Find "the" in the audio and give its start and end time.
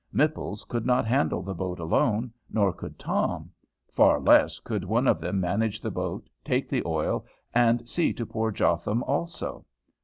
1.43-1.53, 5.79-5.91, 6.67-6.81